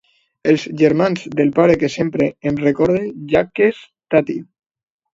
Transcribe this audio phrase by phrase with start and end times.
[0.53, 4.43] Els germans del pare que sempre em recorden Jacques Tati.